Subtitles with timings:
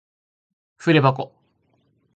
[0.77, 1.31] ふでばこ